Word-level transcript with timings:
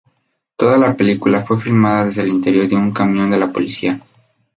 Toda 0.55 0.79
la 0.79 0.97
película 0.97 1.45
fue 1.45 1.61
filmada 1.61 2.05
desde 2.05 2.23
el 2.23 2.29
interior 2.29 2.67
de 2.67 2.75
un 2.75 2.91
camión 2.91 3.29
de 3.29 3.37
la 3.37 3.51
policía. 3.53 3.99